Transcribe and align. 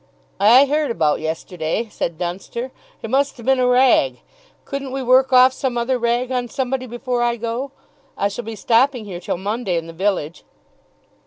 "I 0.39 0.65
heard 0.65 0.89
about 0.89 1.19
yesterday," 1.19 1.87
said 1.91 2.17
Dunster. 2.17 2.71
"It 3.03 3.11
must 3.11 3.37
have 3.37 3.45
been 3.45 3.59
a 3.59 3.67
rag! 3.67 4.21
Couldn't 4.65 4.91
we 4.93 5.03
work 5.03 5.31
off 5.31 5.53
some 5.53 5.77
other 5.77 5.99
rag 5.99 6.31
on 6.31 6.47
somebody 6.47 6.87
before 6.87 7.21
I 7.21 7.35
go? 7.35 7.69
I 8.17 8.27
shall 8.27 8.45
be 8.45 8.55
stopping 8.55 9.05
here 9.05 9.19
till 9.19 9.37
Monday 9.37 9.77
in 9.77 9.85
the 9.85 9.93
village. 9.93 10.43